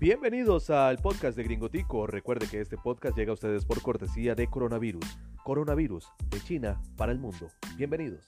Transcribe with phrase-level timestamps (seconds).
[0.00, 2.06] Bienvenidos al podcast de Gringotico.
[2.06, 5.18] Recuerde que este podcast llega a ustedes por cortesía de coronavirus.
[5.42, 7.48] Coronavirus de China para el mundo.
[7.76, 8.24] Bienvenidos.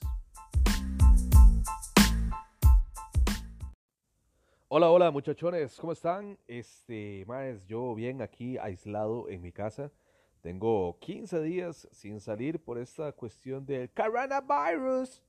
[4.67, 6.37] Hola, hola muchachones, ¿cómo están?
[6.45, 9.93] Este, más yo bien aquí aislado en mi casa.
[10.41, 15.23] Tengo 15 días sin salir por esta cuestión del coronavirus.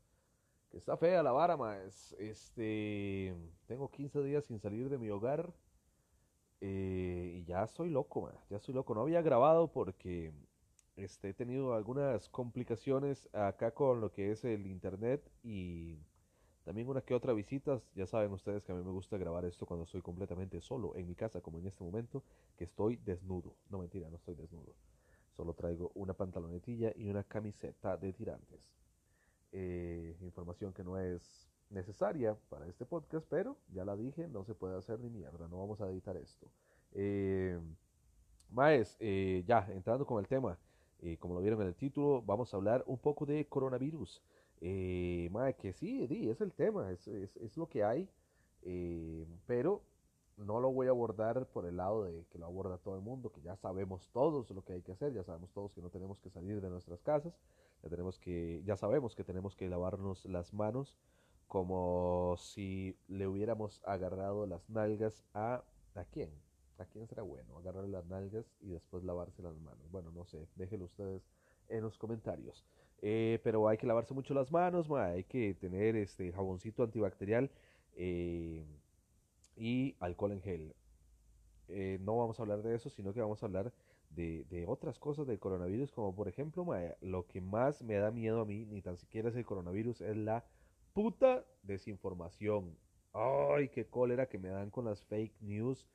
[0.72, 2.16] Que está fea la vara, más.
[2.18, 3.32] Este,
[3.68, 5.52] tengo 15 días sin salir de mi hogar.
[6.64, 8.34] Eh, y ya estoy loco, man.
[8.48, 8.94] ya estoy loco.
[8.94, 10.32] No había grabado porque
[10.94, 15.98] este, he tenido algunas complicaciones acá con lo que es el internet y
[16.64, 17.82] también una que otra visitas.
[17.96, 21.08] Ya saben ustedes que a mí me gusta grabar esto cuando estoy completamente solo en
[21.08, 22.22] mi casa, como en este momento,
[22.56, 23.56] que estoy desnudo.
[23.68, 24.76] No mentira, no estoy desnudo.
[25.32, 28.60] Solo traigo una pantalonetilla y una camiseta de tirantes.
[29.50, 34.54] Eh, información que no es necesaria para este podcast, pero ya la dije, no se
[34.54, 36.46] puede hacer ni mierda, no vamos a editar esto.
[36.94, 37.58] Eh,
[38.50, 40.58] Maes, eh, ya entrando con el tema,
[41.00, 44.22] eh, como lo vieron en el título, vamos a hablar un poco de coronavirus.
[44.60, 48.08] Eh, que sí, sí, es el tema, es, es, es lo que hay,
[48.62, 49.82] eh, pero
[50.36, 53.32] no lo voy a abordar por el lado de que lo aborda todo el mundo,
[53.32, 56.20] que ya sabemos todos lo que hay que hacer, ya sabemos todos que no tenemos
[56.20, 57.34] que salir de nuestras casas,
[57.82, 60.96] ya, tenemos que, ya sabemos que tenemos que lavarnos las manos
[61.48, 65.64] como si le hubiéramos agarrado las nalgas a...
[65.94, 66.30] ¿A quién?
[66.82, 67.56] ¿A quién será bueno?
[67.58, 69.88] Agarrarle las nalgas y después lavarse las manos.
[69.92, 71.22] Bueno, no sé, déjenlo ustedes
[71.68, 72.64] en los comentarios.
[73.00, 77.50] Eh, pero hay que lavarse mucho las manos, ma, hay que tener este jaboncito antibacterial
[77.94, 78.64] eh,
[79.56, 80.74] y alcohol en gel.
[81.68, 83.72] Eh, no vamos a hablar de eso, sino que vamos a hablar
[84.10, 88.40] de, otras cosas del coronavirus, como por ejemplo, ma, lo que más me da miedo
[88.40, 90.44] a mí, ni tan siquiera es el coronavirus, es la
[90.94, 92.76] puta desinformación.
[93.12, 95.86] Ay, qué cólera que me dan con las fake news.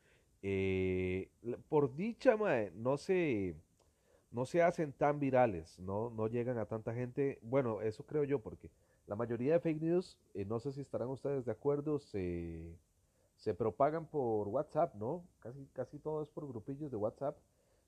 [0.42, 1.30] Eh,
[1.70, 3.56] por dicha, mae, no se,
[4.32, 7.40] no se hacen tan virales, no, no llegan a tanta gente.
[7.42, 8.70] Bueno, eso creo yo, porque
[9.08, 12.76] la mayoría de fake news, eh, no sé si estarán ustedes de acuerdo, se,
[13.36, 15.24] se propagan por WhatsApp, ¿no?
[15.40, 17.38] Casi, casi todo es por grupillos de WhatsApp.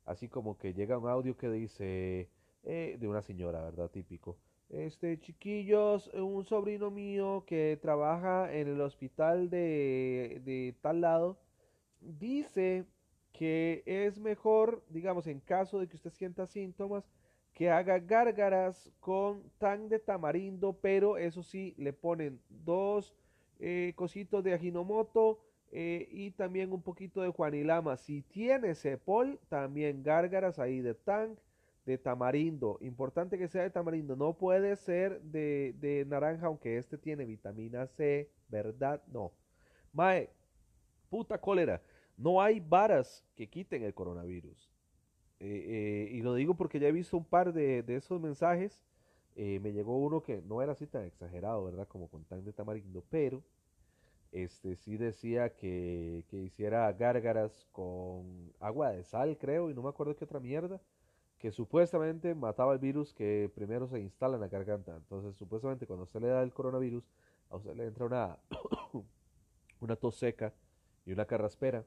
[0.06, 2.29] Así como que llega un audio que dice,
[2.63, 3.90] eh, de una señora, ¿verdad?
[3.91, 4.38] Típico.
[4.69, 11.38] Este, chiquillos, eh, un sobrino mío que trabaja en el hospital de, de tal lado
[12.02, 12.86] dice
[13.32, 17.10] que es mejor, digamos, en caso de que usted sienta síntomas,
[17.54, 23.14] que haga gárgaras con tan de tamarindo, pero eso sí, le ponen dos
[23.60, 25.40] eh, cositos de ajinomoto
[25.72, 27.98] eh, y también un poquito de juanilama.
[27.98, 31.38] Si tiene cepol, también gárgaras ahí de tan
[31.86, 32.78] de tamarindo.
[32.81, 34.16] Importante que sea de tamarindo.
[34.16, 39.02] No puede ser de, de naranja, aunque este tiene vitamina C, ¿verdad?
[39.08, 39.31] No.
[39.92, 40.30] Mae,
[41.09, 41.81] puta cólera.
[42.18, 44.70] No hay varas que quiten el coronavirus.
[45.40, 48.81] Eh, eh, y lo digo porque ya he visto un par de, esos mensajes.
[49.36, 51.88] Eh, me llegó uno que no era así tan exagerado, ¿verdad?
[51.88, 53.42] Como con tan de tamarindo, pero
[54.31, 59.90] este sí decía que, que hiciera gárgaras con agua de sal, creo, y no me
[59.90, 60.81] acuerdo qué otra mierda
[61.40, 64.96] que supuestamente mataba el virus que primero se instala en la garganta.
[64.98, 67.09] Entonces, supuestamente cuando usted le da el coronavirus,
[67.50, 68.38] a usted le entra una,
[69.80, 70.53] una tos seca
[71.06, 71.86] y una carraspera.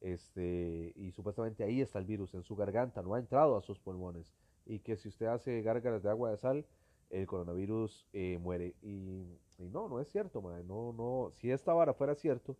[0.00, 3.78] Este, y supuestamente ahí está el virus en su garganta, no ha entrado a sus
[3.78, 4.32] pulmones.
[4.66, 6.66] Y que si usted hace gárgaras de agua de sal,
[7.10, 8.74] el coronavirus eh, muere.
[8.82, 11.30] Y, y no, no es cierto, mae, No, no.
[11.32, 12.56] Si esta vara fuera cierto,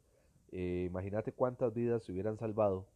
[0.53, 2.87] eh, imagínate cuántas vidas se hubieran salvado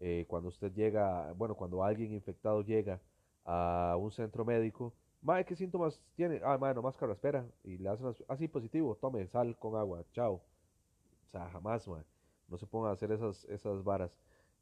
[0.00, 3.00] eh, cuando usted llega, bueno, cuando alguien infectado llega
[3.44, 6.40] a un centro médico, mae, ¿qué síntomas tiene?
[6.44, 7.44] Ah, mae, nomás carraspera.
[7.64, 10.42] Y le hacen así, ah, positivo, tome sal con agua, chao.
[11.28, 12.04] O sea, jamás, mae.
[12.48, 14.16] No se pongan a hacer esas, esas varas.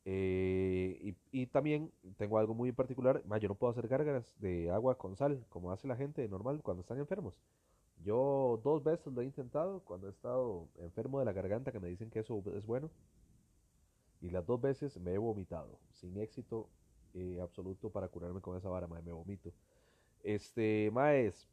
[0.04, 4.70] Eh, y, y también tengo algo muy particular, mae, yo no puedo hacer gárgaras de
[4.70, 7.40] agua con sal, como hace la gente normal cuando están enfermos.
[8.04, 11.88] Yo dos veces lo he intentado cuando he estado enfermo de la garganta, que me
[11.88, 12.90] dicen que eso es bueno.
[14.20, 16.68] Y las dos veces me he vomitado, sin éxito
[17.14, 19.52] eh, absoluto para curarme con esa vara, mae, me vomito.
[20.22, 21.48] Este, maes,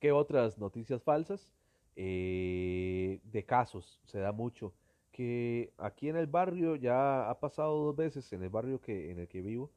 [0.00, 1.50] ¿qué otras noticias falsas?
[1.96, 4.72] Eh, de casos, se da mucho.
[5.12, 9.18] Que aquí en el barrio ya ha pasado dos veces, en el barrio que, en
[9.18, 9.70] el que vivo,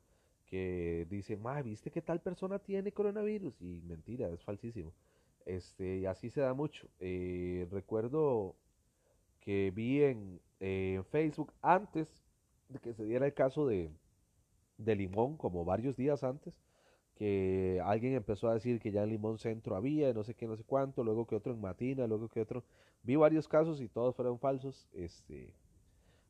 [0.45, 3.61] que dicen, mae, ¿viste que tal persona tiene coronavirus?
[3.61, 4.93] Y mentira, es falsísimo.
[5.45, 6.87] Este, y así se da mucho.
[6.99, 8.55] Eh, recuerdo
[9.41, 12.07] que vi en, en Facebook antes
[12.69, 13.91] de que se diera el caso de,
[14.77, 16.53] de Limón, como varios días antes,
[17.15, 20.55] que alguien empezó a decir que ya en Limón Centro había, no sé qué, no
[20.57, 22.63] sé cuánto, luego que otro en Matina, luego que otro.
[23.03, 24.87] Vi varios casos y todos fueron falsos.
[24.93, 25.53] Este,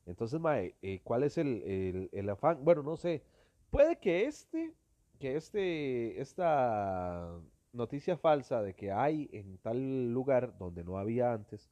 [0.06, 2.64] Entonces, mae, eh, ¿cuál es el, el, el afán?
[2.64, 3.22] Bueno, no sé.
[3.70, 4.74] Puede que este,
[5.18, 7.40] que este, esta
[7.72, 11.70] noticia falsa de que hay en tal lugar donde no había antes,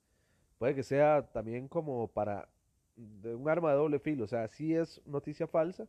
[0.59, 2.49] puede que sea también como para
[2.97, 4.25] de un arma de doble filo.
[4.25, 5.89] O sea, sí es noticia falsa,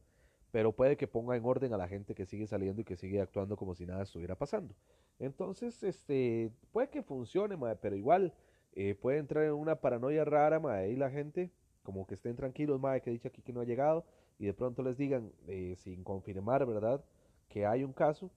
[0.56, 3.19] pero puede que ponga en orden a la gente que sigue saliendo y que sigue
[3.19, 4.74] actuando como si nada estuviera pasando.
[5.19, 8.34] Entonces, este, puede que funcione, mae, pero igual
[8.72, 11.52] eh, puede entrar en una paranoia rara, mae, y la gente
[11.84, 14.06] como que estén tranquilos, mae, que dicho aquí que no ha llegado,
[14.40, 17.04] y de pronto les digan, eh, sin confirmar, ¿verdad?,
[17.50, 18.31] que hay un caso,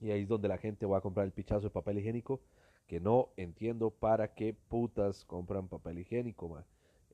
[0.00, 2.40] y ahí es donde la gente va a comprar el pichazo de papel higiénico,
[2.88, 6.64] que no entiendo para qué putas compran papel higiénico, mae.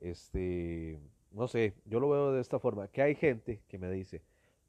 [0.01, 0.99] Este,
[1.33, 4.23] no sé, yo lo veo de esta forma, que hay gente que me dice,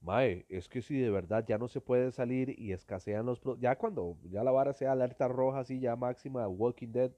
[0.03, 3.41] Mae, es que si de verdad ya no se puede salir y escasean los...
[3.59, 7.11] Ya cuando ya la vara sea alerta roja, así ya máxima, Walking Dead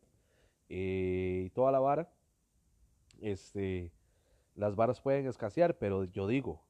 [0.69, 2.11] eh, y toda la vara,
[3.21, 3.91] este,
[4.53, 6.61] las varas pueden escasear, pero yo digo,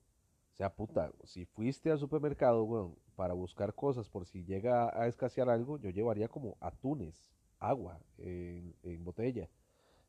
[0.54, 5.07] o sea, puta, si fuiste al supermercado, bueno, para buscar cosas por si llega a
[5.07, 7.30] escasear algo, yo llevaría como atunes,
[7.60, 9.50] agua en botella,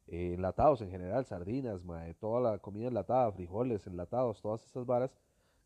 [0.08, 5.10] eh, enlatados en general, sardinas, mae, toda la comida enlatada, frijoles enlatados, todas esas varas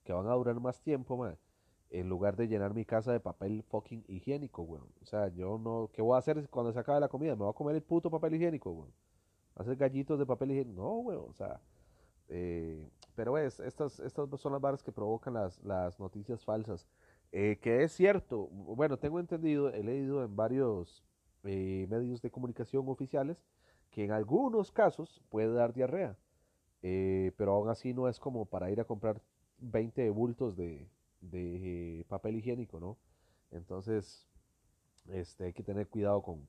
[0.04, 1.36] que van a durar más tiempo, mae,
[1.90, 4.88] en lugar de llenar mi casa de papel fucking higiénico, weón.
[5.02, 7.34] O sea, yo no, ¿qué voy a hacer cuando se acabe la comida?
[7.34, 8.92] ¿Me voy a comer el puto papel higiénico, weón?
[9.56, 10.80] Hacer gallitos de papel higiénico.
[10.80, 11.60] No, weón, o sea,
[12.28, 16.86] eh, pero es, estas, estas son las barras que provocan las, las noticias falsas.
[17.32, 21.04] Eh, que es cierto, bueno, tengo entendido, he leído en varios
[21.44, 23.44] eh, medios de comunicación oficiales
[23.90, 26.16] que en algunos casos puede dar diarrea,
[26.82, 29.20] eh, pero aún así no es como para ir a comprar
[29.58, 30.88] 20 bultos de,
[31.20, 32.96] de papel higiénico, ¿no?
[33.50, 34.26] Entonces,
[35.08, 36.46] este, hay que tener cuidado con,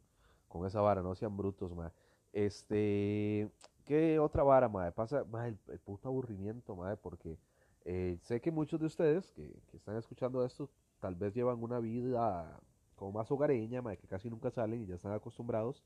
[0.47, 1.91] con esa vara, no sean brutos, ma.
[2.33, 3.49] Este,
[3.85, 4.91] ¿qué otra vara, ma?
[4.91, 7.37] Pasa, ma, el, el puto aburrimiento, ma, porque
[7.85, 11.79] eh, sé que muchos de ustedes que, que, están escuchando esto tal vez llevan una
[11.79, 12.59] vida
[12.95, 15.83] como más hogareña, ma, que casi nunca salen y ya están acostumbrados,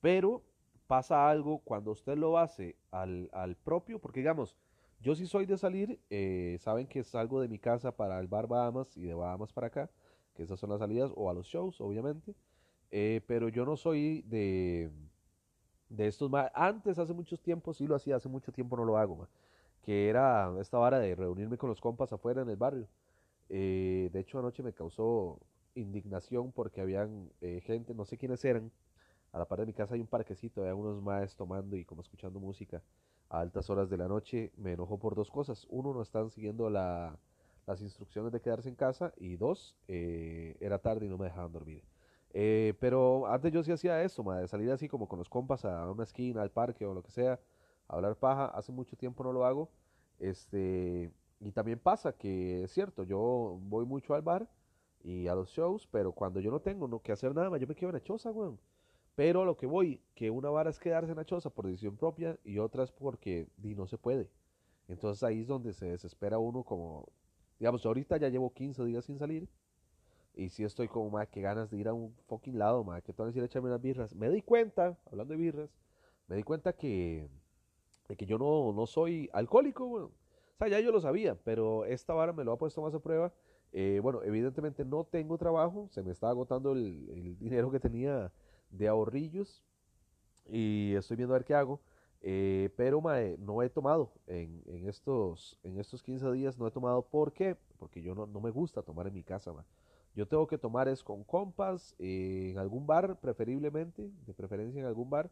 [0.00, 0.42] pero
[0.86, 4.56] pasa algo cuando usted lo hace al, al propio, porque digamos,
[5.00, 8.46] yo sí soy de salir, eh, saben que salgo de mi casa para el bar
[8.48, 9.90] Bahamas y de Bahamas para acá,
[10.34, 12.34] que esas son las salidas, o a los shows, obviamente,
[12.90, 14.90] eh, pero yo no soy de,
[15.88, 16.50] de estos más.
[16.54, 19.28] Antes, hace muchos tiempos, sí lo hacía, hace mucho tiempo no lo hago, ma,
[19.82, 22.88] que era esta vara de reunirme con los compas afuera en el barrio.
[23.48, 25.40] Eh, de hecho, anoche me causó
[25.74, 28.70] indignación porque habían eh, gente, no sé quiénes eran,
[29.34, 32.02] a la par de mi casa hay un parquecito, había unos más tomando y como
[32.02, 32.82] escuchando música
[33.28, 34.52] a altas horas de la noche.
[34.56, 35.66] Me enojó por dos cosas.
[35.70, 37.18] Uno, no están siguiendo la,
[37.66, 41.50] las instrucciones de quedarse en casa y dos, eh, era tarde y no me dejaban
[41.52, 41.82] dormir.
[42.32, 45.64] Eh, pero antes yo sí hacía eso, ma, de salir así como con los compas
[45.64, 47.40] a una esquina, al parque o lo que sea,
[47.88, 48.46] a hablar paja.
[48.46, 49.68] Hace mucho tiempo no lo hago.
[50.20, 51.10] Este,
[51.40, 54.48] y también pasa que es cierto, yo voy mucho al bar
[55.02, 57.66] y a los shows, pero cuando yo no tengo no que hacer nada más, yo
[57.66, 58.58] me quedo en la choza, weón.
[59.14, 61.96] Pero a lo que voy, que una vara es quedarse en la choza por decisión
[61.96, 64.28] propia y otra es porque di, no se puede.
[64.88, 67.08] Entonces ahí es donde se desespera uno como,
[67.58, 69.48] digamos, ahorita ya llevo 15 días sin salir
[70.34, 73.12] y si estoy como, más que ganas de ir a un fucking lado, más que
[73.14, 74.14] que ir a echarme unas birras.
[74.14, 75.70] Me di cuenta, hablando de birras,
[76.26, 77.28] me di cuenta que,
[78.18, 80.06] que yo no, no soy alcohólico, bueno.
[80.06, 83.00] O sea, ya yo lo sabía, pero esta vara me lo ha puesto más a
[83.00, 83.32] prueba.
[83.72, 88.32] Eh, bueno, evidentemente no tengo trabajo, se me está agotando el, el dinero que tenía
[88.76, 89.64] de ahorrillos
[90.46, 91.80] y estoy viendo a ver qué hago.
[92.26, 93.02] Eh, pero
[93.38, 97.02] no he tomado en, estos, en estos 15 días, no he tomado.
[97.02, 97.56] ¿Por qué?
[97.78, 99.52] Porque yo no, no me gusta tomar en mi casa.
[99.52, 99.64] Mae.
[100.14, 104.86] Yo tengo que tomar es con compas, eh, en algún bar preferiblemente, de preferencia en
[104.86, 105.30] algún bar.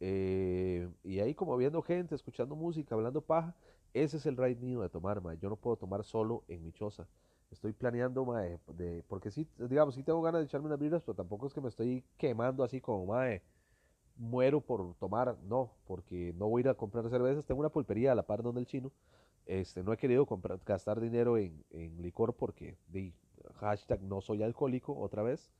[0.00, 3.54] Eh, y ahí como viendo gente, escuchando música, hablando paja.
[3.92, 5.36] Ese es el ride mío de tomar, mae.
[5.38, 7.06] Yo no puedo tomar solo en mi choza
[7.54, 11.14] estoy planeando, mae, de, porque sí, digamos, sí tengo ganas de echarme unas birras, pero
[11.14, 13.42] tampoco es que me estoy quemando así como, mae,
[14.16, 18.12] muero por tomar, no, porque no voy a ir a comprar cervezas, tengo una pulpería
[18.12, 18.92] a la par donde el chino,
[19.46, 23.14] este, no he querido comprar, gastar dinero en, en licor porque, di,
[23.56, 25.50] hashtag no soy alcohólico, otra vez,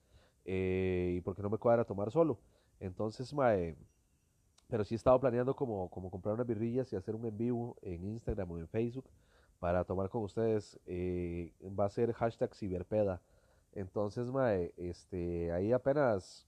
[0.44, 2.38] eh, y porque no me cuadra tomar solo,
[2.80, 3.76] entonces, mae,
[4.68, 7.76] pero sí he estado planeando como, como comprar unas birrillas y hacer un en vivo
[7.82, 9.04] en Instagram o en Facebook,
[9.60, 13.20] para tomar con ustedes eh, va a ser hashtag ciberpeda.
[13.72, 16.46] Entonces, mae, este, ahí apenas,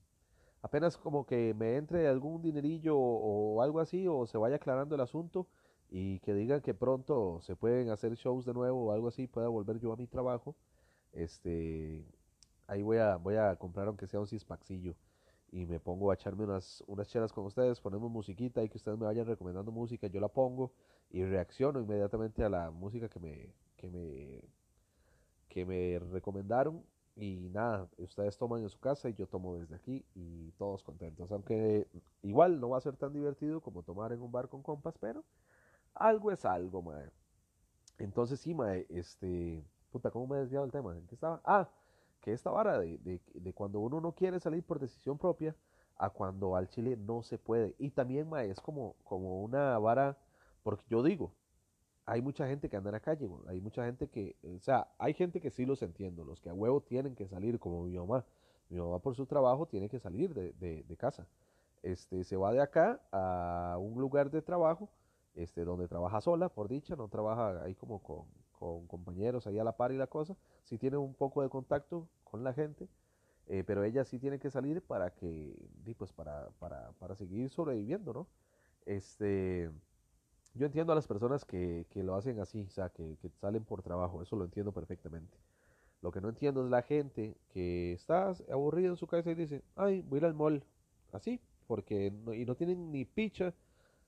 [0.63, 4.95] apenas como que me entre algún dinerillo o, o, algo así, o se vaya aclarando
[4.95, 5.47] el asunto
[5.91, 9.49] y que digan que pronto se pueden hacer shows de nuevo o algo así, pueda
[9.49, 10.55] volver yo a mi trabajo,
[11.13, 12.05] este,
[12.67, 14.95] ahí voy a, voy a comprar aunque sea un cispaxillo.
[15.53, 18.99] Y me pongo a echarme unas, unas chelas con ustedes, ponemos musiquita y que ustedes
[18.99, 20.73] me vayan recomendando música, yo la pongo
[21.11, 24.43] y reacciono inmediatamente a la música que me, que me,
[25.49, 26.83] que me recomendaron
[27.17, 31.33] y nada, ustedes toman en su casa y yo tomo desde aquí y todos contentos.
[31.33, 31.89] Aunque
[32.23, 35.25] igual no va a ser tan divertido como tomar en un bar con compas, pero
[35.95, 37.11] algo es algo, mae.
[37.99, 40.95] Entonces sí, mae, este, puta, ¿cómo me he desviado el tema?
[40.95, 41.41] ¿En qué estaba?
[41.45, 41.71] Ah,
[42.33, 45.55] esta vara de, de, de cuando uno no quiere salir por decisión propia
[45.97, 47.75] a cuando al Chile no se puede.
[47.79, 50.19] Y también, es como, como una vara,
[50.63, 51.33] porque yo digo,
[52.05, 55.15] hay mucha gente que anda en la calle, hay mucha gente que, o sea, hay
[55.15, 58.25] gente que sí los entiendo, los que a huevo tienen que salir, como mi mamá.
[58.69, 60.53] Mi mamá por su trabajo tiene que salir de,
[60.83, 61.27] de, casa.
[61.83, 64.91] Este, se va de acá a un lugar de trabajo,
[65.35, 68.25] este, donde trabaja sola, por dicha, no trabaja ahí como con,
[68.59, 72.09] con compañeros ahí a la par y la cosa, sí tiene un poco de contacto
[72.31, 72.89] con la gente,
[73.49, 75.55] eh, pero ella sí tiene que salir para que,
[75.97, 78.27] pues para, para, para seguir sobreviviendo, ¿no?
[78.85, 79.71] Este,
[80.55, 83.65] yo entiendo a las personas que, que lo hacen así, o sea, que, que, salen
[83.65, 85.39] por trabajo, eso lo entiendo perfectamente.
[86.03, 89.63] Lo que no entiendo es la gente que está aburrida en su casa y dice,
[89.77, 90.65] ay, voy a al mall,
[91.13, 93.55] así, porque no, y no tienen ni picha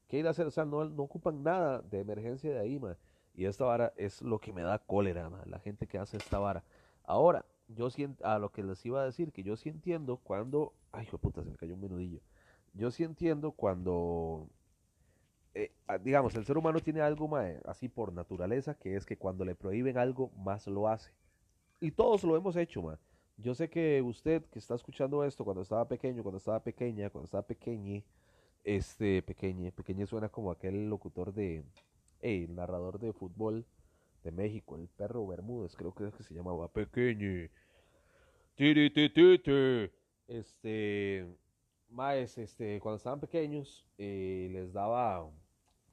[0.09, 2.97] que ir a hacer, o sea, no, no ocupan nada de emergencia de ahí, man.
[3.35, 6.39] Y esta vara es lo que me da cólera, man, la gente que hace esta
[6.39, 6.65] vara.
[7.05, 10.75] Ahora, yo siento, a lo que les iba a decir, que yo sí entiendo cuando,
[10.93, 12.21] ay, hijo de puta, se me cayó un menudillo.
[12.75, 14.49] Yo sí entiendo cuando
[15.55, 15.73] eh,
[16.05, 19.57] digamos, el ser humano tiene algo mae, así por naturaleza, que es que cuando le
[19.57, 21.13] prohíben algo, más lo hace.
[21.81, 22.97] Y todos lo hemos hecho, mae.
[23.39, 27.25] Yo sé que usted que está escuchando esto cuando estaba pequeño, cuando estaba pequeña, cuando
[27.25, 28.05] estaba pequeñe,
[28.65, 31.65] este, pequeñe, pequeñe suena como aquel locutor de,
[32.21, 33.65] el narrador de fútbol
[34.25, 37.51] de México, el perro Bermúdez, creo que es que se llamaba Pequeñe.
[40.27, 41.27] Este,
[41.89, 45.31] más, este, cuando estaban pequeños, eh, les daba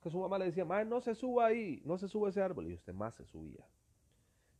[0.01, 2.67] que su mamá le decía, mae, no se suba ahí, no se sube ese árbol,
[2.67, 3.65] y usted más se subía.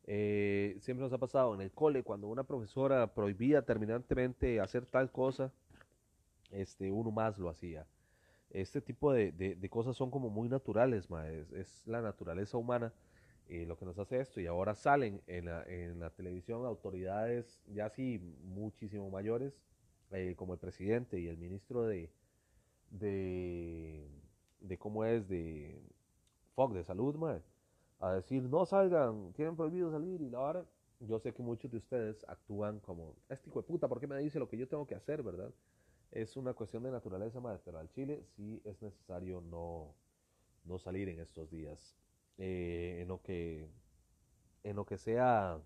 [0.08, 5.12] Eh, siempre nos ha pasado en el cole, cuando una profesora prohibía terminantemente hacer tal
[5.12, 5.52] cosa,
[6.52, 7.86] este, uno más lo hacía.
[8.50, 12.58] Este tipo de, de, de cosas son como muy naturales, mae, es, es, la naturaleza
[12.58, 12.94] humana
[13.50, 14.42] lo que nos hace esto.
[14.42, 19.54] Y ahora salen en la, en la televisión autoridades ya así muchísimo mayores,
[20.12, 22.10] eh, como el presidente y el ministro de,
[22.92, 24.08] de
[24.68, 25.82] de cómo es de
[26.56, 27.42] fuck, de salud, mae,
[28.00, 30.66] a decir no salgan, tienen prohibido salir y la hora.
[31.02, 34.18] Yo sé que muchos de ustedes actúan como, este hijo de puta, ¿por qué me
[34.18, 35.52] dice lo que yo tengo que hacer, verdad?
[36.12, 39.94] Es una cuestión de naturaleza, mae, pero al Chile sí es necesario no,
[40.64, 41.96] no salir en estos días.
[42.38, 43.70] Eh, en lo que
[44.64, 45.62] en lo que sea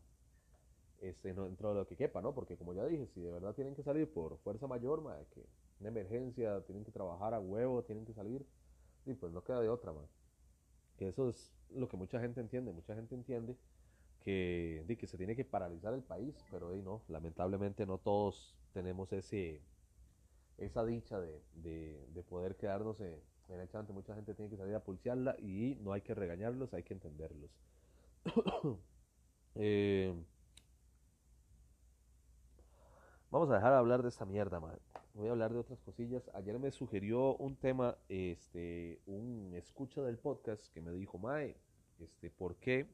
[1.02, 2.34] este, dentro de lo que quepa, ¿no?
[2.34, 5.46] Porque como ya dije, si de verdad tienen que salir por fuerza mayor, mae, que
[5.80, 8.46] una emergencia, tienen que trabajar a huevo, tienen que salir,
[9.06, 10.06] y pues no queda de otra, man.
[10.98, 12.72] Que eso es lo que mucha gente entiende.
[12.74, 13.56] Mucha gente entiende
[14.20, 19.62] que, que se tiene que paralizar el país, pero no, lamentablemente no todos tenemos ese,
[20.58, 23.16] esa dicha de, de, de poder quedarnos en,
[23.58, 23.94] el chante.
[23.94, 27.52] Mucha gente tiene que salir a pulsearla y no hay que regañarlos, hay que entenderlos.
[29.56, 30.14] eh,
[33.32, 34.78] vamos a dejar de hablar de esta mierda, man
[35.20, 36.30] voy a hablar de otras cosillas.
[36.34, 41.58] Ayer me sugirió un tema, este, un escucha del podcast que me dijo, Mae,
[42.00, 42.88] este, ¿por qué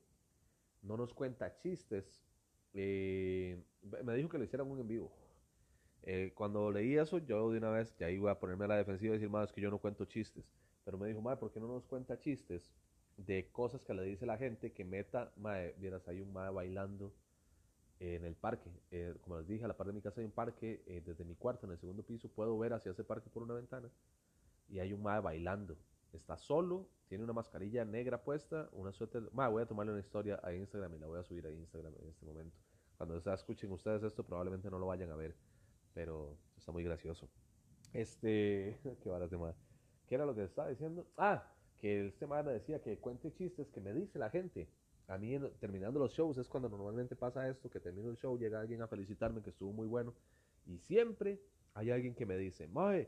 [0.81, 2.23] no nos cuenta chistes?
[2.73, 3.63] Eh,
[4.03, 5.11] me dijo que le hicieran un en vivo.
[6.05, 9.15] Eh, cuando leí eso, yo de una vez ya iba a ponerme a la defensiva
[9.15, 10.45] y decir, Mae, es que yo no cuento chistes.
[10.83, 12.71] Pero me dijo, Mae, ¿por qué no nos cuenta chistes
[13.17, 17.11] de cosas que le dice la gente que meta, Mae, vieras, hay un Mae bailando
[17.99, 18.69] en el parque.
[18.91, 20.83] Eh, como les dije, a la par de mi casa hay un parque.
[20.85, 23.53] Eh, desde mi cuarto, en el segundo piso, puedo ver hacia ese parque por una
[23.53, 23.89] ventana.
[24.69, 25.77] Y hay un mae bailando.
[26.13, 29.29] Está solo, tiene una mascarilla negra puesta, una suéter.
[29.33, 31.93] Mae, voy a tomarle una historia a Instagram y la voy a subir a Instagram
[32.01, 32.57] en este momento.
[32.97, 35.35] Cuando escuchen ustedes esto, probablemente no lo vayan a ver.
[35.95, 37.27] Pero está muy gracioso.
[37.93, 38.77] Este.
[39.01, 39.55] Qué varas de mae.
[40.05, 41.07] ¿Qué era lo que estaba diciendo?
[41.17, 44.69] Ah, que este mae me decía que cuente chistes que me dice la gente
[45.07, 48.59] a mí terminando los shows es cuando normalmente pasa esto, que termino el show, llega
[48.59, 50.13] alguien a felicitarme que estuvo muy bueno
[50.65, 51.39] y siempre
[51.73, 53.07] hay alguien que me dice, Mae,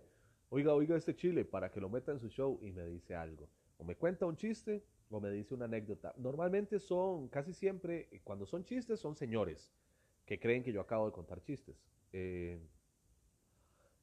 [0.49, 3.49] oiga, oiga este chile para que lo meta en su show y me dice algo.
[3.77, 6.13] O me cuenta un chiste o me dice una anécdota.
[6.17, 9.71] Normalmente son, casi siempre, cuando son chistes, son señores
[10.25, 11.81] que creen que yo acabo de contar chistes.
[12.13, 12.59] Eh,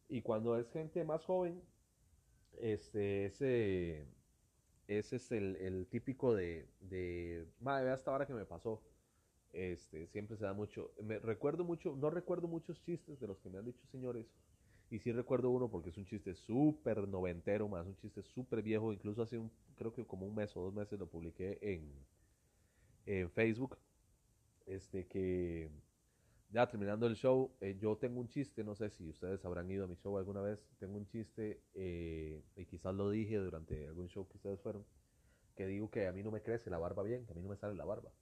[0.09, 1.61] y cuando es gente más joven,
[2.61, 4.07] este, ese
[4.89, 8.83] ese es el, el típico de, de, madre, vea esta hora que me pasó.
[9.53, 10.93] Este, siempre se da mucho.
[11.03, 14.27] Me recuerdo mucho, no recuerdo muchos chistes de los que me han dicho señores.
[14.91, 18.93] Y sí recuerdo uno porque es un chiste súper noventero, más un chiste súper viejo.
[18.93, 21.91] Incluso hace un, creo que como un mes o dos meses lo publiqué en,
[23.07, 23.79] en Facebook.
[24.67, 25.71] Este que
[26.55, 29.87] ya terminando el show, eh, yo tengo un chiste, no sé si ustedes habrán ido
[29.87, 34.07] a mi show alguna vez, tengo un chiste, eh, y quizás lo dije durante algún
[34.07, 34.87] show que ustedes fueron,
[35.57, 37.49] que digo que a mí no me crece la barba bien, que a mí no
[37.49, 38.13] me sale la barba.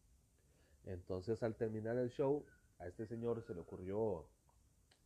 [0.84, 2.46] Entonces al terminar el show,
[2.78, 4.26] a este señor se le ocurrió,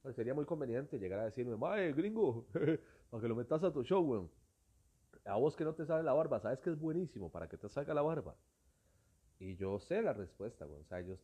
[0.02, 2.46] pues, sería muy conveniente llegar a decirme, mae, gringo,
[3.10, 4.30] para que lo metas a tu show, weón.
[5.24, 7.68] A vos que no te sale la barba, sabes que es buenísimo para que te
[7.68, 8.36] salga la barba.
[9.38, 10.80] Y yo sé la respuesta, güey.
[10.80, 11.16] O sea, yo,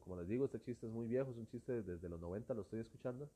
[0.00, 2.62] como les digo, este chiste es muy viejo, es un chiste desde los 90, lo
[2.62, 3.28] estoy escuchando.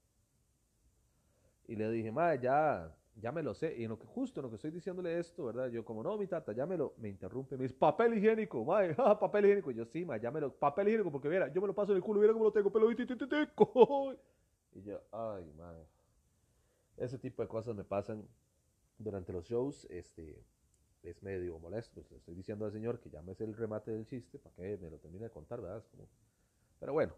[1.66, 3.74] Y le dije, madre, ya, ya me lo sé.
[3.76, 5.68] Y en lo que, justo en lo que estoy diciéndole esto, ¿verdad?
[5.68, 8.94] Yo, como no, mi tata, ya me lo, me interrumpe, me dice, papel higiénico, madre,
[8.94, 9.72] papel higiénico.
[9.72, 11.90] Y yo, sí, madre, ya me lo, papel higiénico, porque mira, yo me lo paso
[11.92, 12.96] en el culo, mira cómo lo tengo, pelo Y
[14.84, 15.84] yo, ay, madre.
[16.96, 18.24] Ese tipo de cosas me pasan
[18.98, 20.40] durante los shows, este,
[21.02, 22.02] es medio molesto.
[22.02, 24.54] Pues le estoy diciendo al señor que ya me sé el remate del chiste para
[24.54, 25.84] que me lo termine de contar, ¿verdad?
[25.90, 26.08] como...
[26.78, 27.14] Pero bueno,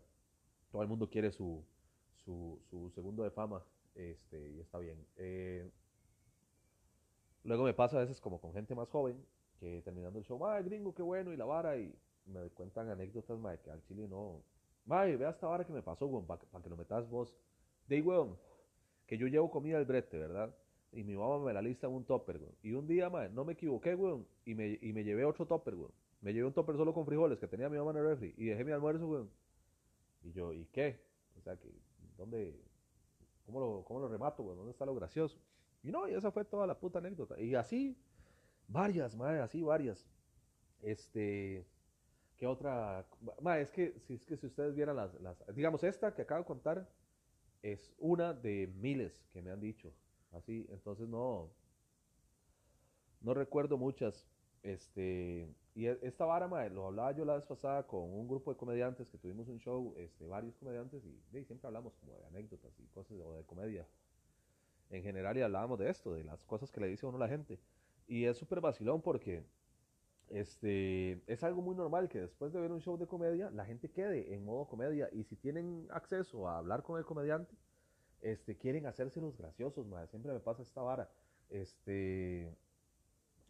[0.71, 1.65] todo el mundo quiere su,
[2.25, 3.63] su, su segundo de fama
[3.95, 4.99] este, y está bien.
[5.17, 5.71] Eh,
[7.45, 9.25] luego me pasa a veces como con gente más joven
[9.59, 11.33] que terminando el show, ¡ay, gringo, qué bueno!
[11.33, 11.95] Y la vara, y
[12.27, 14.43] me cuentan anécdotas, madre, que al chile no.
[14.85, 17.35] Madre, vea esta vara que me pasó, weón, para que lo metas vos.
[17.87, 18.37] De weón,
[19.07, 20.55] que yo llevo comida al brete, ¿verdad?
[20.95, 22.53] Y mi mamá me la lista en un topper, güey.
[22.63, 24.25] Y un día, madre, no me equivoqué, güey.
[24.45, 25.91] Y me, y me llevé otro topper, güey.
[26.21, 28.35] Me llevé un topper solo con frijoles que tenía mi mamá en el refri.
[28.37, 29.25] Y dejé mi almuerzo, güey.
[30.23, 31.01] Y yo, ¿y qué?
[31.37, 31.69] O sea, que,
[32.17, 32.59] ¿dónde?
[33.45, 34.57] ¿Cómo lo, cómo lo remato, güey?
[34.57, 35.39] ¿Dónde está lo gracioso?
[35.83, 37.39] Y no, y esa fue toda la puta anécdota.
[37.39, 37.99] Y así,
[38.69, 40.09] varias, madre, así varias.
[40.81, 41.67] Este,
[42.37, 43.05] ¿qué otra?
[43.43, 45.13] Madre, es que, si, es que si ustedes vieran las,
[45.55, 46.89] digamos, esta que acabo de contar
[47.63, 49.93] es una de miles que me han dicho
[50.35, 51.51] así, entonces no,
[53.21, 54.27] no recuerdo muchas.
[54.63, 58.57] Este, y e, esta vara, lo hablaba yo la vez pasada con un grupo de
[58.57, 62.87] comediantes que tuvimos un show, este, varios comediantes, y, siempre hablamos como de anécdotas y
[62.87, 63.87] cosas, o de comedia.
[64.91, 67.29] En general, y hablábamos de esto, de las cosas que le dice a uno la
[67.29, 67.59] gente.
[68.07, 69.45] Y es súper vacilón porque
[70.29, 73.91] este, es algo muy normal que después de ver un show de comedia, la gente
[73.91, 75.09] quede en modo comedia.
[75.13, 77.55] Y si tienen acceso a hablar con el comediante,
[78.25, 80.09] este, quieren hacerse los graciosos, madre.
[80.09, 81.09] Siempre me pasa esta vara.
[81.51, 82.51] Este,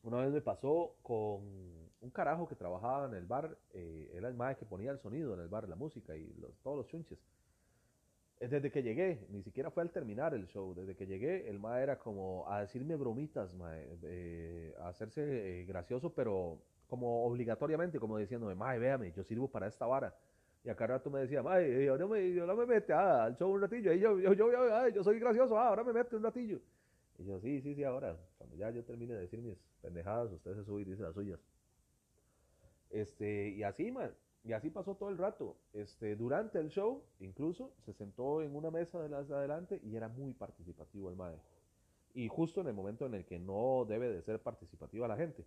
[0.03, 1.43] una vez me pasó con
[2.01, 5.33] un carajo que trabajaba en el bar, eh, era el madre que ponía el sonido
[5.33, 6.27] en el bar, la música y
[6.63, 7.19] todos los chunches.
[8.41, 11.61] Eh, desde que llegué, ni siquiera fue al terminar el show, desde que llegué, el
[11.61, 13.51] ma era como a decirme bromitas,
[14.03, 16.59] eh, a hacerse gracioso, pero
[16.89, 20.15] como obligatoriamente, como diciéndome, mae, véame, yo sirvo para esta vara.
[20.65, 23.37] Y acá rato me decía, ay, yo no me, yo no me mete ah, al
[23.37, 23.93] show un ratillo.
[23.93, 26.59] Y yo, yo, yo, yo soy gracioso, ah, ahora me mete un ratillo.
[27.19, 28.17] Y yo, sí, sí, sí, ahora.
[28.39, 31.39] Cuando ya yo termine de decir mis pendejadas, usted se sube y dice las suyas.
[32.89, 34.11] Este, y así, man.
[34.43, 35.57] Y así pasó todo el rato.
[35.75, 39.97] Este, durante el show, incluso, se sentó en una mesa de las de adelante y
[39.97, 41.37] era muy participativo el mae.
[42.15, 45.45] Y justo en el momento en el que no debe de ser participativa la gente.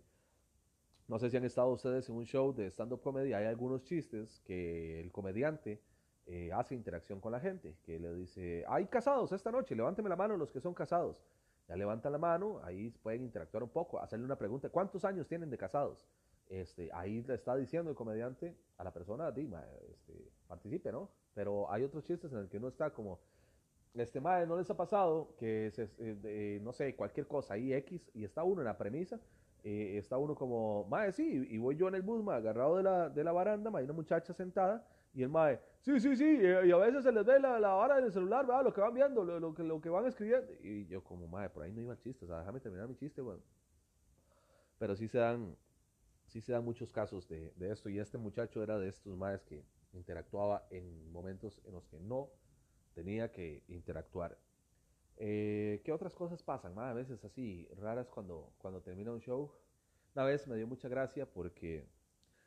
[1.08, 4.40] No sé si han estado ustedes en un show de stand-up comedy, hay algunos chistes
[4.44, 5.80] que el comediante
[6.26, 10.16] eh, hace interacción con la gente, que le dice, hay casados esta noche, levánteme la
[10.16, 11.24] mano los que son casados.
[11.66, 15.48] Ya levantan la mano, ahí pueden interactuar un poco, hacerle una pregunta, ¿cuántos años tienen
[15.48, 16.06] de casados?
[16.46, 21.08] Este, ahí le está diciendo el comediante a la persona, Dima, este, participe, ¿no?
[21.32, 23.18] Pero hay otros chistes en el que uno está como,
[23.94, 28.10] este madre, ¿no les ha pasado que, se, eh, no sé, cualquier cosa, ahí X,
[28.12, 29.18] y está uno en la premisa
[29.64, 32.82] eh, está uno como, mae, sí, y voy yo en el bus, mae, agarrado de
[32.82, 36.70] la, de la baranda, hay una muchacha sentada, y el mae, sí, sí, sí, y,
[36.70, 38.64] a veces se les ve la, la vara del celular, ¿verdad?
[38.64, 40.52] Lo que van viendo, lo, lo, que, lo que van escribiendo.
[40.62, 42.96] Y yo como, mae, por ahí no iba el chiste, o sea, déjame terminar mi
[42.96, 43.42] chiste, weón.
[44.78, 45.56] Pero sí se dan,
[46.26, 49.42] sí se dan muchos casos de, de esto, y este muchacho era de estos maes
[49.44, 52.30] que interactuaba en momentos en los que no
[52.94, 54.36] tenía que interactuar.
[55.20, 56.78] Eh, ¿Qué otras cosas pasan?
[56.78, 59.50] A veces así raras cuando, cuando termina un show.
[60.14, 61.84] Una vez me dio mucha gracia porque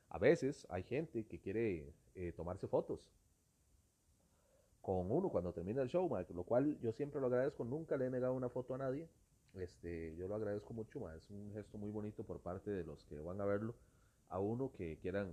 [0.09, 3.11] a veces hay gente que quiere eh, tomarse fotos
[4.81, 8.09] con uno cuando termina el show, lo cual yo siempre lo agradezco, nunca le he
[8.09, 9.07] negado una foto a nadie.
[9.53, 13.19] Este, yo lo agradezco mucho, es un gesto muy bonito por parte de los que
[13.19, 13.75] van a verlo,
[14.29, 15.29] a uno que quieran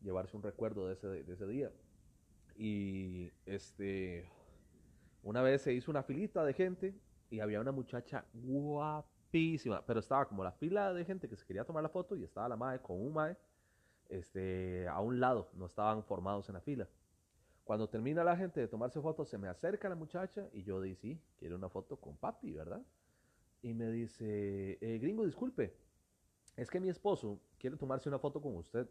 [0.00, 1.70] llevarse un recuerdo de ese, de ese día.
[2.56, 4.28] Y este,
[5.22, 6.94] una vez se hizo una filita de gente
[7.30, 11.64] y había una muchacha guapísima, pero estaba como la fila de gente que se quería
[11.64, 13.36] tomar la foto y estaba la madre con un mae
[14.08, 16.88] este, a un lado, no estaban formados en la fila.
[17.64, 20.96] Cuando termina la gente de tomarse fotos, se me acerca la muchacha y yo digo,
[20.96, 22.82] sí, quiero una foto con papi, ¿verdad?
[23.62, 25.76] Y me dice, eh, gringo, disculpe,
[26.56, 28.88] es que mi esposo quiere tomarse una foto con usted.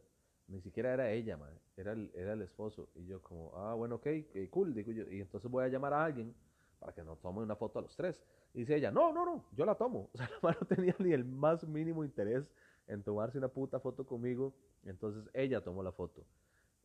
[0.50, 2.90] Ni siquiera era ella, man, era el, era el esposo.
[2.96, 4.08] Y yo como, ah, bueno, ok,
[4.50, 5.10] cool, digo yo.
[5.12, 6.36] Y entonces voy a llamar a alguien
[6.80, 8.22] para que nos tome una foto a los tres.
[8.54, 10.10] Y dice ella, no, no, no, yo la tomo.
[10.14, 12.52] O sea, la no tenía ni el más mínimo interés
[12.88, 14.54] en tomarse una puta foto conmigo.
[14.86, 16.26] Entonces ella tomó la foto.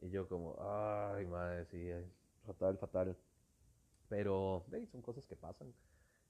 [0.02, 1.90] Y yo como, ay, madre, sí,
[2.46, 3.16] fatal, fatal.
[4.08, 5.72] Pero, hey, son cosas que pasan.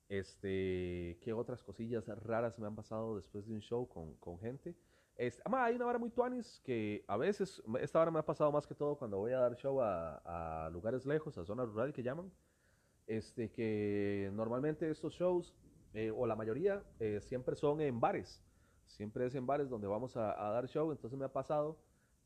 [0.09, 4.77] Este, ¿qué otras cosillas raras me han pasado después de un show con, con gente?
[5.17, 8.67] Este, hay una vara muy tuanis que a veces, esta vara me ha pasado más
[8.67, 12.03] que todo cuando voy a dar show a, a lugares lejos, a zonas rurales que
[12.03, 12.33] llaman.
[13.07, 15.55] Este, que normalmente estos shows,
[15.93, 18.43] eh, o la mayoría, eh, siempre son en bares.
[18.87, 20.91] Siempre es en bares donde vamos a, a dar show.
[20.91, 21.79] Entonces me ha pasado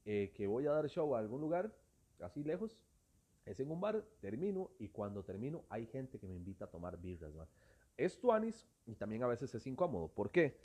[0.05, 1.71] eh, que voy a dar show a algún lugar,
[2.21, 2.83] así lejos,
[3.45, 6.99] es en un bar, termino y cuando termino hay gente que me invita a tomar
[6.99, 7.35] birras.
[7.97, 10.09] Es tuanis y también a veces es incómodo.
[10.09, 10.59] ¿Por qué?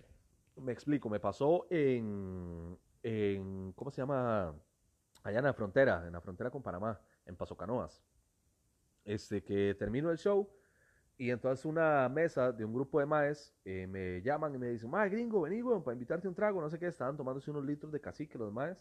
[0.56, 4.56] Me explico, me pasó en, en, ¿cómo se llama?
[5.24, 8.04] Allá en la frontera, en la frontera con Panamá, en Paso Canoas.
[9.04, 10.50] Este, que termino el show
[11.18, 14.90] y entonces una mesa de un grupo de maes eh, me llaman y me dicen,
[14.90, 17.92] mae gringo, vení, weón, para invitarte un trago, no sé qué, estaban tomándose unos litros
[17.92, 18.78] de cacique los maes.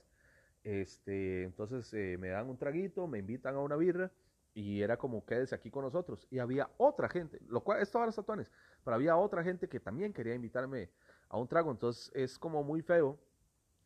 [0.64, 4.12] Este, entonces eh, me dan un traguito, me invitan a una birra
[4.54, 6.26] y era como quédese aquí con nosotros.
[6.30, 10.12] Y había otra gente, lo cual, esto ahora está pero había otra gente que también
[10.12, 10.90] quería invitarme
[11.32, 11.72] a un trago.
[11.72, 13.18] Entonces es como muy feo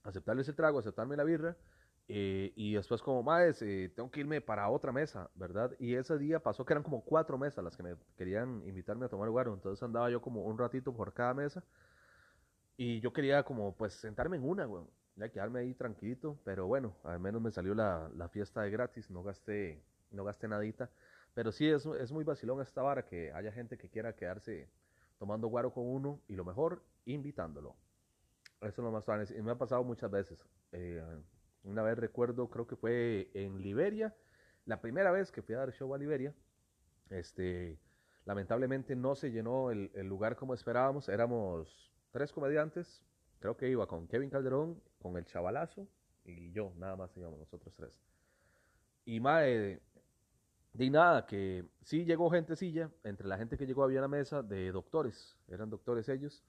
[0.03, 1.57] aceptarles el trago, aceptarme la birra.
[2.09, 5.73] Eh, y después como, más eh, tengo que irme para otra mesa, ¿verdad?
[5.79, 9.09] Y ese día pasó que eran como cuatro mesas las que me querían invitarme a
[9.09, 9.55] tomar guaro.
[9.55, 11.65] Entonces andaba yo como un ratito por cada mesa.
[12.77, 14.85] Y yo quería como pues sentarme en una, güey
[15.17, 19.11] ya quedarme ahí tranquilito, pero bueno, al menos me salió la, la fiesta de gratis,
[19.11, 20.91] no gasté, no gasté nadita.
[21.35, 24.69] Pero sí, es, es muy vacilón esta vara que haya gente que quiera quedarse
[25.19, 27.77] tomando guaro con uno y lo mejor, invitándolo.
[28.61, 29.31] Eso es lo más.
[29.31, 30.38] Y me ha pasado muchas veces.
[30.73, 31.03] Eh,
[31.64, 34.14] una vez recuerdo, creo que fue en Liberia,
[34.66, 36.35] la primera vez que fui a dar show a Liberia.
[37.11, 37.79] Este,
[38.25, 41.09] lamentablemente no se llenó el, el lugar como esperábamos.
[41.09, 43.03] Éramos tres comediantes,
[43.38, 45.88] creo que iba con Kevin Calderón, con el chavalazo
[46.27, 48.01] y yo, nada más íbamos nosotros tres.
[49.05, 49.81] Y mae,
[50.73, 54.73] di nada, que sí llegó gentecilla, entre la gente que llegó había una mesa de
[54.73, 56.42] doctores, eran doctores ellos,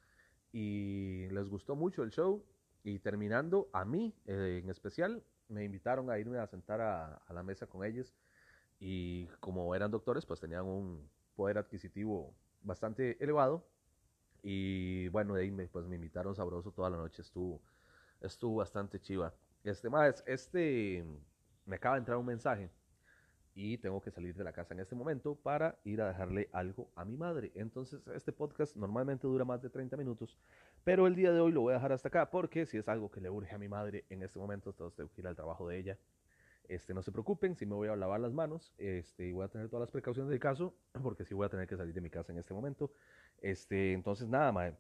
[0.60, 2.44] y les gustó mucho el show,
[2.84, 7.44] y terminando, a mí eh, en especial, me invitaron a irme a sentar a, la
[7.44, 8.16] mesa con ellos,
[8.80, 13.68] y como eran doctores, pues tenían un poder adquisitivo bastante elevado,
[14.42, 17.62] y bueno, de ahí me, pues me invitaron sabroso toda la noche, estuvo,
[18.20, 19.32] estuvo bastante chiva.
[19.64, 21.06] Este más, este
[21.68, 22.72] me acaba de entrar un mensaje
[23.58, 26.92] y tengo que salir de la casa en este momento para ir a dejarle algo
[26.96, 27.52] a mi madre.
[27.56, 30.38] Entonces, este podcast normalmente dura más de 30 minutos,
[30.84, 33.10] pero el día de hoy lo voy a dejar hasta acá porque si es algo
[33.10, 35.68] que le urge a mi madre en este momento, entonces tengo que ir al trabajo
[35.68, 35.98] de ella.
[36.68, 39.48] Este, no se preocupen, si me voy a lavar las manos, este, y voy a
[39.48, 42.12] tener todas las precauciones del caso, porque si voy a tener que salir de mi
[42.12, 42.92] casa en este momento.
[43.42, 44.76] Este, entonces, nada, mae.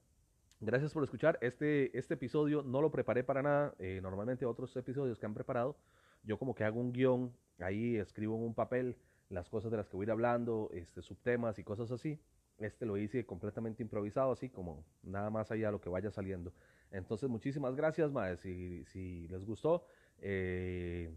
[0.59, 1.39] Gracias por escuchar.
[1.41, 3.73] Este, este episodio no lo preparé para nada.
[3.79, 5.77] Eh, normalmente otros episodios que han preparado,
[6.23, 8.97] yo como que hago un guion, ahí escribo en un papel
[9.29, 12.19] las cosas de las que voy a ir hablando, este, subtemas y cosas así.
[12.57, 16.53] Este lo hice completamente improvisado, así como nada más allá de lo que vaya saliendo.
[16.91, 18.37] Entonces, muchísimas gracias, mae.
[18.37, 19.85] Si, si les gustó,
[20.19, 21.11] eh,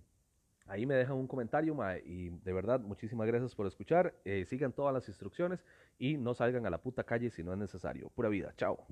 [0.71, 4.15] Ahí me dejan un comentario, y de verdad, muchísimas gracias por escuchar.
[4.25, 5.65] Eh, sigan todas las instrucciones
[5.99, 8.09] y no salgan a la puta calle si no es necesario.
[8.11, 8.87] Pura vida, chao.